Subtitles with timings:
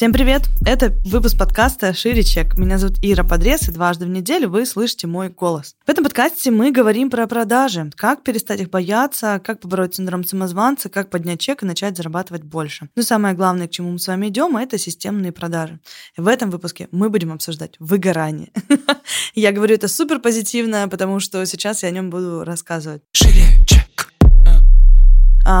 [0.00, 0.44] Всем привет!
[0.64, 2.56] Это выпуск подкаста «Шире чек».
[2.56, 5.76] Меня зовут Ира Подрез, и дважды в неделю вы слышите мой голос.
[5.84, 10.88] В этом подкасте мы говорим про продажи, как перестать их бояться, как побороть синдром самозванца,
[10.88, 12.88] как поднять чек и начать зарабатывать больше.
[12.96, 15.80] Но самое главное, к чему мы с вами идем, это системные продажи.
[16.16, 18.52] В этом выпуске мы будем обсуждать выгорание.
[19.34, 23.02] Я говорю это супер позитивно, потому что сейчас я о нем буду рассказывать.
[23.12, 23.49] Шире,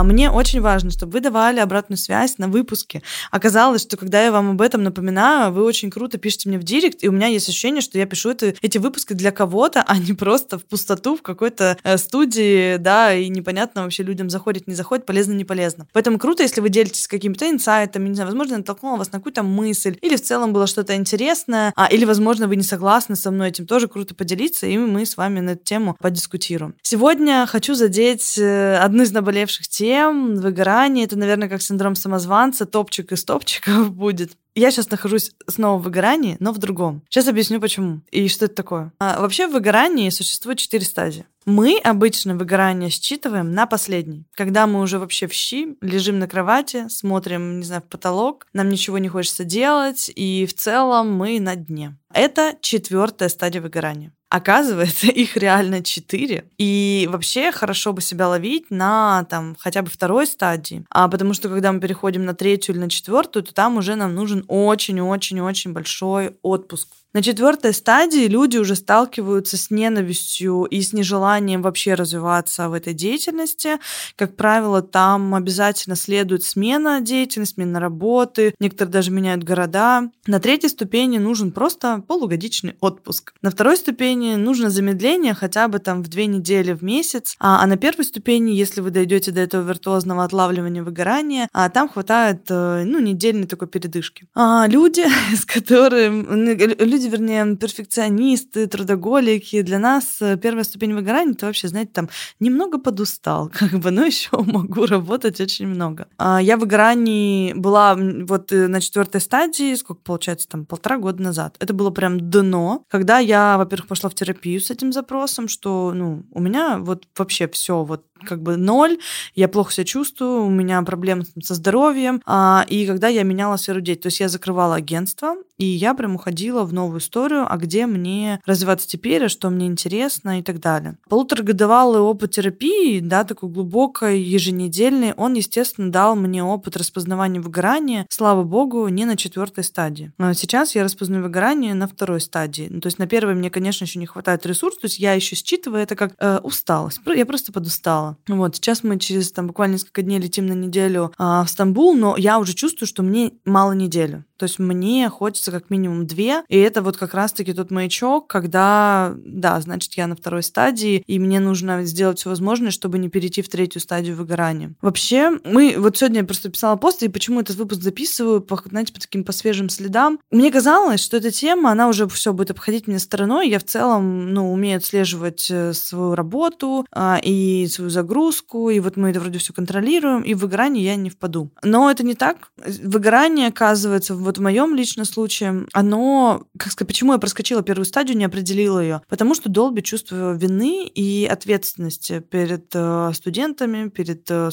[0.04, 3.02] Мне очень важно, чтобы вы давали обратную связь на выпуске.
[3.30, 7.02] Оказалось, что когда я вам об этом напоминаю, вы очень круто пишете мне в директ,
[7.02, 10.12] и у меня есть ощущение, что я пишу это, эти выпуски для кого-то, а не
[10.12, 15.06] просто в пустоту в какой-то э, студии, да, и непонятно вообще людям заходит, не заходит,
[15.06, 15.86] полезно, не полезно.
[15.92, 19.98] Поэтому круто, если вы делитесь какими-то инсайтами, не знаю, возможно, натолкнула вас на какую-то мысль,
[20.02, 23.66] или в целом было что-то интересное, а, или, возможно, вы не согласны со мной, этим
[23.66, 26.74] тоже круто поделиться, и мы с вами на эту тему подискутируем.
[26.82, 31.04] Сегодня хочу задеть э, одну из наболевших тем, выгорание.
[31.04, 34.32] Это, наверное, как синдром самозванца, топчик из топчиков будет.
[34.54, 37.02] Я сейчас нахожусь снова в выгорании, но в другом.
[37.08, 38.92] Сейчас объясню, почему и что это такое.
[38.98, 41.24] А, вообще в выгорании существует четыре стадии.
[41.46, 46.88] Мы обычно выгорание считываем на последний, когда мы уже вообще в щи, лежим на кровати,
[46.88, 51.56] смотрим, не знаю, в потолок, нам ничего не хочется делать, и в целом мы на
[51.56, 51.96] дне.
[52.12, 54.12] Это четвертая стадия выгорания.
[54.30, 56.44] Оказывается, их реально четыре.
[56.56, 60.84] И вообще хорошо бы себя ловить на там хотя бы второй стадии.
[60.88, 64.14] А потому что когда мы переходим на третью или на четвертую, то там уже нам
[64.14, 66.88] нужен очень-очень-очень большой отпуск.
[67.12, 72.94] На четвертой стадии люди уже сталкиваются с ненавистью и с нежеланием вообще развиваться в этой
[72.94, 73.78] деятельности.
[74.14, 78.54] Как правило, там обязательно следует смена деятельности, смена работы.
[78.60, 80.08] Некоторые даже меняют города.
[80.26, 83.34] На третьей ступени нужен просто полугодичный отпуск.
[83.42, 87.36] На второй ступени нужно замедление хотя бы там в две недели в месяц.
[87.38, 91.88] А, а на первой ступени, если вы дойдете до этого виртуозного отлавливания выгорания, а там
[91.88, 94.26] хватает э, ну, недельной такой передышки.
[94.34, 96.54] А люди, с которыми...
[96.82, 102.08] Люди, вернее, перфекционисты, трудоголики, для нас э, первая ступень выгорания, это вообще, знаете, там
[102.38, 106.08] немного подустал, как бы, но еще могу работать очень много.
[106.18, 111.22] А Я в выгорании была вот э, на четвертой стадии, сколько получается, там полтора года
[111.22, 111.56] назад.
[111.58, 116.24] Это было прям дно, когда я, во-первых, пошла в терапию с этим запросом, что, ну,
[116.32, 118.98] у меня вот вообще все вот как бы ноль,
[119.34, 123.80] я плохо себя чувствую, у меня проблемы со здоровьем, а, и когда я меняла сферу
[123.80, 127.86] деятельности, то есть я закрывала агентство, и я прям уходила в новую историю, а где
[127.86, 130.96] мне развиваться теперь, а что мне интересно и так далее.
[131.08, 138.42] Полуторагодовалый опыт терапии, да, такой глубокой, еженедельный, он, естественно, дал мне опыт распознавания выгорания, слава
[138.42, 140.12] богу, не на четвертой стадии.
[140.16, 142.68] Но сейчас я распознаю выгорание на второй стадии.
[142.70, 145.36] Ну, то есть на первой мне, конечно, еще не хватает ресурсов, то есть я еще
[145.36, 147.00] считываю это как э, усталость.
[147.06, 148.09] Я просто подустала.
[148.28, 152.16] Вот, сейчас мы через там буквально несколько дней летим на неделю э, в Стамбул, но
[152.16, 154.24] я уже чувствую, что мне мало недели.
[154.40, 159.12] То есть мне хочется как минимум две, и это вот как раз-таки тот маячок, когда,
[159.18, 163.42] да, значит, я на второй стадии, и мне нужно сделать все возможное, чтобы не перейти
[163.42, 164.72] в третью стадию выгорания.
[164.80, 168.94] Вообще, мы, вот сегодня я просто писала пост, и почему этот выпуск записываю, по, знаете,
[168.94, 170.18] по таким, по свежим следам.
[170.30, 174.32] Мне казалось, что эта тема, она уже все будет обходить меня стороной, я в целом,
[174.32, 179.38] ну, умею отслеживать э, свою работу а, и свою загрузку, и вот мы это вроде
[179.38, 181.50] все контролируем, и в выгорание я не впаду.
[181.62, 182.52] Но это не так.
[182.82, 188.16] Выгорание, оказывается, вот в моем личном случае, оно, как сказать, почему я проскочила первую стадию,
[188.16, 189.02] не определила ее?
[189.08, 194.50] Потому что долби чувство вины и ответственности перед э, студентами, перед э,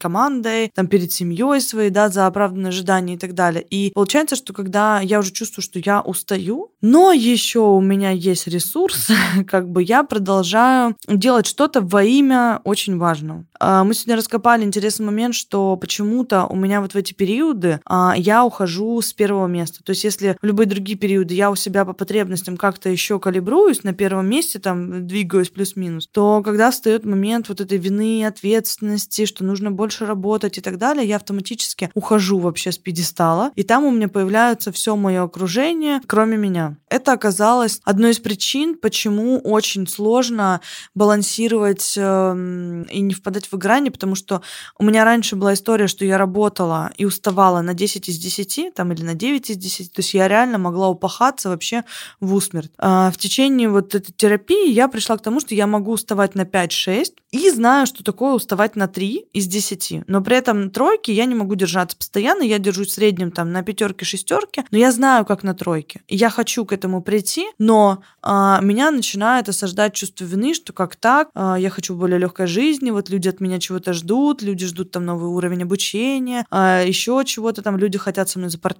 [0.00, 3.64] командой, там, перед семьей своей, да, за оправданные ожидания и так далее.
[3.70, 8.48] И получается, что когда я уже чувствую, что я устаю, но еще у меня есть
[8.48, 9.08] ресурс,
[9.46, 13.46] как бы я продолжаю делать что-то во имя очень важного.
[13.60, 18.14] А, мы сегодня раскопали интересный момент, что почему-то у меня вот в эти периоды а,
[18.16, 19.82] я ухожу с первого места.
[19.82, 23.82] То есть если в любые другие периоды я у себя по потребностям как-то еще калибруюсь
[23.84, 29.44] на первом месте, там двигаюсь плюс-минус, то когда встает момент вот этой вины, ответственности, что
[29.44, 33.90] нужно больше работать и так далее, я автоматически ухожу вообще с пьедестала, и там у
[33.90, 36.76] меня появляется все мое окружение, кроме меня.
[36.88, 40.60] Это оказалось одной из причин, почему очень сложно
[40.94, 44.42] балансировать э, и не впадать в выгорание, потому что
[44.78, 48.92] у меня раньше была история, что я работала и уставала на 10 из 10, там,
[48.94, 49.92] или на 9 из 10.
[49.92, 51.84] То есть я реально могла упахаться вообще
[52.20, 52.72] в усмерть.
[52.78, 56.42] А в течение вот этой терапии я пришла к тому, что я могу уставать на
[56.42, 60.04] 5-6 и знаю, что такое уставать на 3 из 10.
[60.06, 63.62] Но при этом тройки я не могу держаться постоянно, я держусь в среднем там на
[63.62, 66.02] пятерке, шестерке, но я знаю, как на тройке.
[66.08, 71.28] Я хочу к этому прийти, но а, меня начинает осаждать чувство вины, что как так,
[71.34, 75.04] а, я хочу более легкой жизни, вот люди от меня чего-то ждут, люди ждут там
[75.04, 78.73] новый уровень обучения, а, еще чего-то там, люди хотят со мной запартнериться.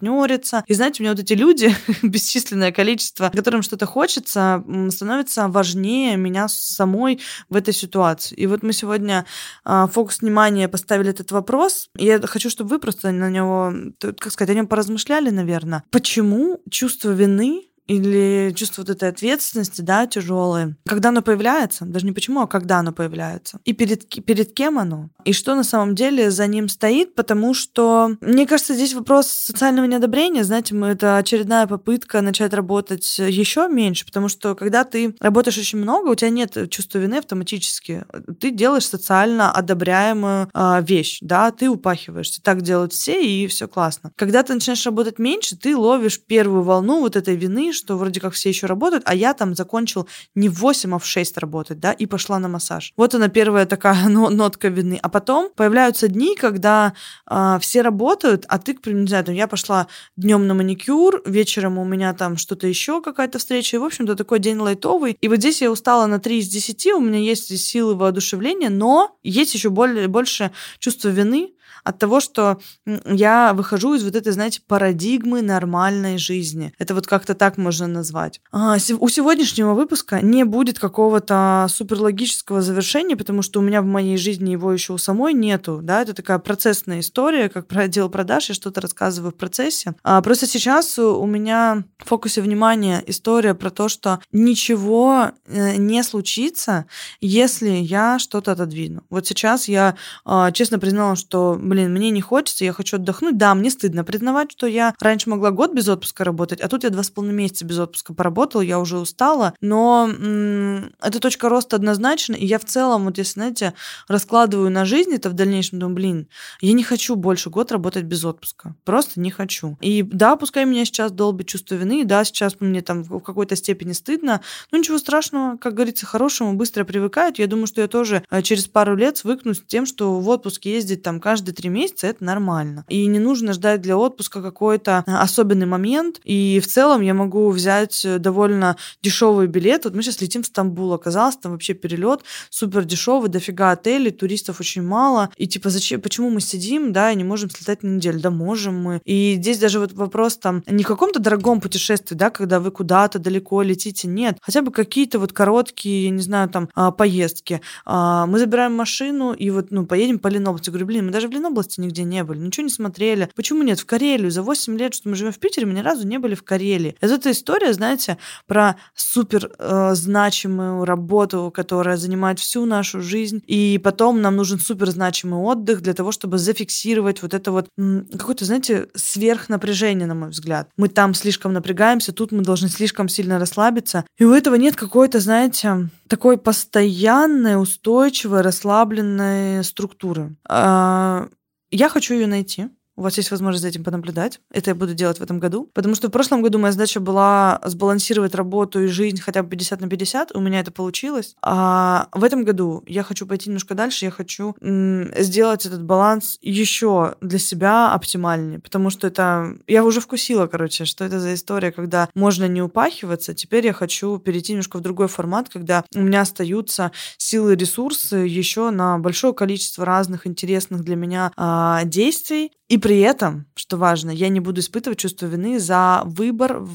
[0.67, 6.49] И знаете, у меня вот эти люди, бесчисленное количество, которым что-то хочется, становится важнее меня
[6.49, 8.35] самой в этой ситуации.
[8.35, 9.27] И вот мы сегодня
[9.65, 14.33] а, фокус внимания поставили этот вопрос, и я хочу, чтобы вы просто на него, как
[14.33, 15.85] сказать, о нем поразмышляли, наверное.
[15.91, 20.77] Почему чувство вины или чувство вот этой ответственности, да, тяжелое.
[20.87, 23.61] Когда оно появляется, даже не почему, а когда оно появляется.
[23.65, 25.11] И перед, перед кем оно.
[25.25, 29.87] И что на самом деле за ним стоит, потому что, мне кажется, здесь вопрос социального
[29.87, 35.79] неодобрения, знаете, это очередная попытка начать работать еще меньше, потому что когда ты работаешь очень
[35.79, 38.05] много, у тебя нет чувства вины автоматически.
[38.41, 42.43] Ты делаешь социально одобряемую э, вещь, да, ты упахиваешься.
[42.43, 44.13] Так делают все, и все классно.
[44.17, 48.33] Когда ты начинаешь работать меньше, ты ловишь первую волну вот этой вины, что вроде как
[48.33, 51.93] все еще работают, а я там закончил не в 8, а в 6 работать, да,
[51.93, 52.93] и пошла на массаж.
[52.97, 54.99] Вот она первая такая нотка вины.
[55.03, 56.95] А потом появляются дни, когда
[57.31, 59.87] э, все работают, а ты, к примеру, не знаю, там, я пошла
[60.17, 64.39] днем на маникюр, вечером у меня там что-то еще, какая-то встреча, и, в общем-то, такой
[64.39, 65.17] день лайтовый.
[65.21, 69.17] И вот здесь я устала на 3 из 10, у меня есть силы воодушевления, но
[69.23, 72.59] есть еще более, больше чувства вины, от того, что
[73.05, 76.73] я выхожу из вот этой, знаете, парадигмы нормальной жизни.
[76.79, 78.41] Это вот как-то так можно назвать.
[78.53, 84.17] А, у сегодняшнего выпуска не будет какого-то суперлогического завершения, потому что у меня в моей
[84.17, 85.81] жизни его еще у самой нету.
[85.83, 86.03] Да?
[86.03, 89.95] Это такая процессная история, как про отдел продаж, я что-то рассказываю в процессе.
[90.03, 96.03] А просто сейчас у меня в фокусе внимания история про то, что ничего э, не
[96.03, 96.87] случится,
[97.21, 99.03] если я что-то отодвину.
[99.11, 103.37] Вот сейчас я а, честно признала, что блин, мне не хочется, я хочу отдохнуть.
[103.37, 106.91] Да, мне стыдно признавать, что я раньше могла год без отпуска работать, а тут я
[106.91, 109.55] два с половиной месяца без отпуска поработала, я уже устала.
[109.61, 113.75] Но м- эта точка роста однозначно, и я в целом, вот если, знаете,
[114.09, 116.29] раскладываю на жизнь это в дальнейшем, думаю, блин,
[116.61, 118.75] я не хочу больше год работать без отпуска.
[118.85, 119.77] Просто не хочу.
[119.81, 123.57] И да, пускай меня сейчас долбит чувство вины, и да, сейчас мне там в какой-то
[123.57, 124.41] степени стыдно,
[124.71, 127.39] но ничего страшного, как говорится, хорошему быстро привыкают.
[127.39, 130.65] Я думаю, что я тоже э, через пару лет свыкнусь с тем, что в отпуск
[130.65, 132.85] ездить там каждый три месяца это нормально.
[132.89, 136.21] И не нужно ждать для отпуска какой-то э, особенный момент.
[136.25, 139.85] И в целом я могу взять э, довольно дешевый билет.
[139.85, 144.61] Вот мы сейчас летим в Стамбул, оказалось, там вообще перелет супер дешевый, дофига отелей, туристов
[144.61, 145.31] очень мало.
[145.37, 148.21] И типа зачем, почему мы сидим, да, и не можем слетать на неделю?
[148.21, 149.01] Да можем мы.
[149.05, 153.19] И здесь даже вот вопрос там не в каком-то дорогом путешествии, да, когда вы куда-то
[153.19, 154.39] далеко летите, нет.
[154.41, 157.61] Хотя бы какие-то вот короткие, я не знаю, там а, поездки.
[157.85, 160.71] А, мы забираем машину и вот, ну, поедем по Ленобласти.
[160.71, 163.31] Говорю, блин, мы даже в Ленобласти области нигде не были, ничего не смотрели.
[163.35, 163.81] Почему нет?
[163.81, 164.31] В Карелию.
[164.31, 166.97] За 8 лет, что мы живем в Питере, мы ни разу не были в Карелии.
[167.01, 173.43] Это эта история, знаете, про супер э, значимую работу, которая занимает всю нашу жизнь.
[173.47, 177.69] И потом нам нужен супер значимый отдых для того, чтобы зафиксировать вот это вот
[178.13, 180.69] какое-то, знаете, сверхнапряжение, на мой взгляд.
[180.77, 184.05] Мы там слишком напрягаемся, тут мы должны слишком сильно расслабиться.
[184.19, 190.37] И у этого нет какой-то, знаете, такой постоянной, устойчивой, расслабленной структуры.
[190.49, 191.29] А,
[191.71, 192.69] я хочу ее найти.
[192.97, 194.41] У вас есть возможность за этим понаблюдать.
[194.53, 195.69] Это я буду делать в этом году.
[195.75, 199.81] Потому что в прошлом году моя задача была сбалансировать работу и жизнь хотя бы 50
[199.81, 200.35] на 50.
[200.37, 201.35] У меня это получилось.
[201.43, 204.05] А в этом году я хочу пойти немножко дальше.
[204.05, 208.61] Я хочу м- сделать этот баланс еще для себя оптимальнее.
[208.61, 209.57] Потому что это...
[209.67, 213.35] Я уже вкусила, короче, что это за история, когда можно не упахиваться.
[213.35, 218.17] Теперь я хочу перейти немножко в другой формат, когда у меня остаются силы и ресурсы
[218.17, 222.53] еще на большое количество разных интересных для меня а, действий.
[222.69, 226.67] И при этом, что важно, я не буду испытывать чувство вины за выбор,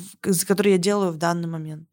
[0.47, 1.89] который я делаю в данный момент.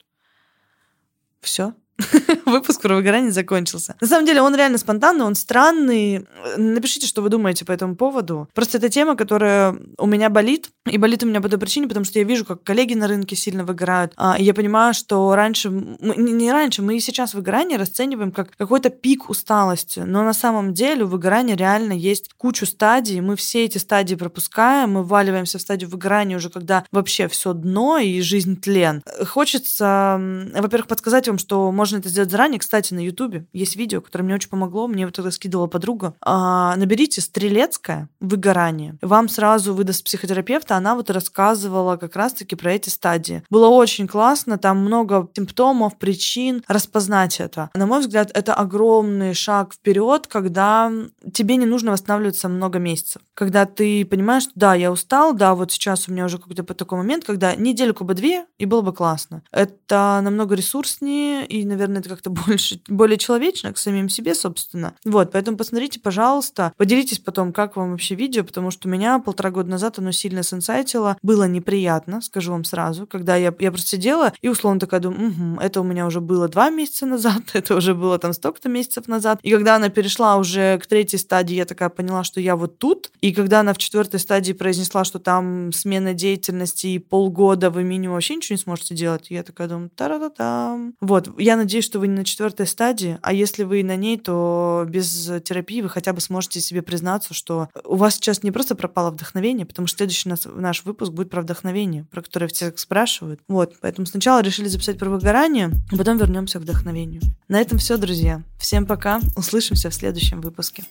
[1.40, 1.74] Все.
[2.56, 3.96] Выпуск про выгорание закончился.
[4.00, 6.26] На самом деле он реально спонтанный, он странный.
[6.56, 8.48] Напишите, что вы думаете по этому поводу.
[8.54, 10.70] Просто это тема, которая у меня болит.
[10.88, 13.34] И болит у меня по той причине, потому что я вижу, как коллеги на рынке
[13.34, 14.12] сильно выгорают.
[14.16, 18.90] А, и я понимаю, что раньше, не раньше, мы и сейчас выгорание расцениваем как какой-то
[18.90, 20.00] пик усталости.
[20.00, 23.20] Но на самом деле у выгорания реально есть кучу стадий.
[23.20, 27.98] Мы все эти стадии пропускаем, мы вваливаемся в стадию выгорания уже, когда вообще все дно
[27.98, 29.02] и жизнь тлен.
[29.26, 30.20] Хочется,
[30.54, 32.60] во-первых, подсказать вам, что можно это сделать заранее.
[32.60, 36.14] Кстати, на Ютубе есть видео, которое мне очень помогло, мне вот это скидывала подруга.
[36.20, 38.96] А, наберите «Стрелецкое выгорание».
[39.00, 43.42] Вам сразу выдаст психотерапевта, она вот рассказывала как раз-таки про эти стадии.
[43.48, 47.70] Было очень классно, там много симптомов, причин, распознать это.
[47.74, 50.92] На мой взгляд, это огромный шаг вперед, когда
[51.32, 53.22] тебе не нужно восстанавливаться много месяцев.
[53.32, 57.24] Когда ты понимаешь, да, я устал, да, вот сейчас у меня уже какой-то такой момент,
[57.24, 59.42] когда недельку бы две, и было бы классно.
[59.50, 64.94] Это намного ресурснее, и, наверное, это как-то больше, более человечно к самим себе, собственно.
[65.04, 69.50] Вот, поэтому посмотрите, пожалуйста, поделитесь потом, как вам вообще видео, потому что у меня полтора
[69.50, 71.16] года назад оно сильно сенсайтило.
[71.22, 75.60] Было неприятно, скажу вам сразу, когда я, я просто сидела и условно такая думаю, угу,
[75.60, 79.38] это у меня уже было два месяца назад, это уже было там столько-то месяцев назад.
[79.42, 83.10] И когда она перешла уже к третьей стадии, я такая поняла, что я вот тут.
[83.20, 88.14] И когда она в четвертой стадии произнесла, что там смена деятельности и полгода вы минимум
[88.14, 90.94] вообще ничего не сможете делать, я такая думаю, та-ра-та-там.
[91.00, 95.30] Вот, я надеюсь, что вы на четвертой стадии, а если вы на ней, то без
[95.44, 99.66] терапии вы хотя бы сможете себе признаться, что у вас сейчас не просто пропало вдохновение,
[99.66, 103.40] потому что следующий наш, наш выпуск будет про вдохновение, про которое все спрашивают.
[103.48, 107.22] Вот, поэтому сначала решили записать про выгорание, а потом вернемся к вдохновению.
[107.48, 108.42] На этом все, друзья.
[108.58, 109.20] Всем пока.
[109.36, 110.84] Услышимся в следующем выпуске.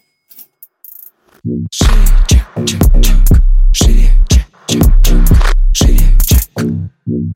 [1.72, 1.92] Шире,
[2.28, 3.42] чек, чек, чек.
[3.74, 4.84] Шире, чек, чек.
[5.74, 7.36] Шире, чек.